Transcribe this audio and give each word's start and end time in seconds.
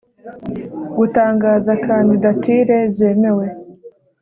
Gutangaza 0.97 1.71
kandidatire 1.83 2.75
zemewe 2.95 3.45